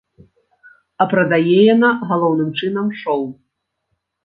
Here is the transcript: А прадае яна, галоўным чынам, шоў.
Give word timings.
А 1.05 1.07
прадае 1.11 1.59
яна, 1.75 1.91
галоўным 2.13 2.51
чынам, 2.59 2.91
шоў. 3.05 3.21